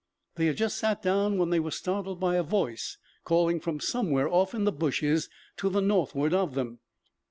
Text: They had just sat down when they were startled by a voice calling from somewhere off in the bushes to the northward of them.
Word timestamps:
They 0.33 0.47
had 0.47 0.57
just 0.57 0.79
sat 0.79 1.03
down 1.03 1.37
when 1.37 1.51
they 1.51 1.59
were 1.59 1.69
startled 1.69 2.19
by 2.19 2.35
a 2.35 2.41
voice 2.41 2.97
calling 3.23 3.59
from 3.59 3.79
somewhere 3.79 4.27
off 4.27 4.55
in 4.55 4.63
the 4.63 4.71
bushes 4.71 5.29
to 5.57 5.69
the 5.69 5.79
northward 5.79 6.33
of 6.33 6.55
them. 6.55 6.79